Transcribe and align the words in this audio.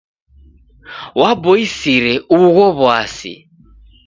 W'aboisire 1.19 2.13
ugho 2.37 2.65
w'asi. 2.81 3.33